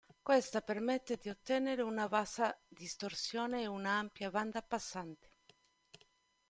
[0.23, 5.29] Questa permette di ottenere una bassa distorsione ed una ampia banda passante.